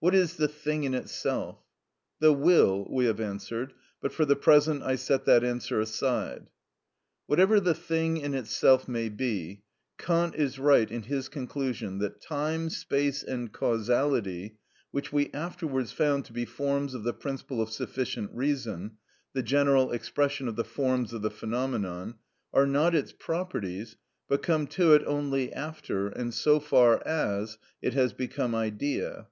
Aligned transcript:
What 0.00 0.14
is 0.14 0.36
the 0.36 0.48
thing 0.48 0.84
in 0.84 0.92
itself? 0.92 1.58
The 2.18 2.30
will, 2.30 2.86
we 2.90 3.06
have 3.06 3.20
answered, 3.22 3.72
but 4.02 4.12
for 4.12 4.26
the 4.26 4.36
present 4.36 4.82
I 4.82 4.96
set 4.96 5.24
that 5.24 5.42
answer 5.42 5.80
aside. 5.80 6.50
Whatever 7.24 7.58
the 7.58 7.72
thing 7.72 8.18
in 8.18 8.34
itself 8.34 8.86
may 8.86 9.08
be, 9.08 9.62
Kant 9.96 10.34
is 10.34 10.58
right 10.58 10.90
in 10.90 11.04
his 11.04 11.30
conclusion 11.30 12.00
that 12.00 12.20
time, 12.20 12.68
space, 12.68 13.22
and 13.22 13.50
causality 13.50 14.58
(which 14.90 15.10
we 15.10 15.32
afterwards 15.32 15.90
found 15.90 16.26
to 16.26 16.34
be 16.34 16.44
forms 16.44 16.92
of 16.92 17.02
the 17.02 17.14
principle 17.14 17.62
of 17.62 17.70
sufficient 17.70 18.30
reason, 18.34 18.98
the 19.32 19.42
general 19.42 19.90
expression 19.92 20.48
of 20.48 20.56
the 20.56 20.64
forms 20.64 21.14
of 21.14 21.22
the 21.22 21.30
phenomenon) 21.30 22.16
are 22.52 22.66
not 22.66 22.94
its 22.94 23.12
properties, 23.12 23.96
but 24.28 24.42
come 24.42 24.66
to 24.66 24.92
it 24.92 25.02
only 25.06 25.50
after, 25.50 26.08
and 26.08 26.34
so 26.34 26.60
far 26.60 27.02
as, 27.08 27.56
it 27.80 27.94
has 27.94 28.12
become 28.12 28.54
idea. 28.54 29.28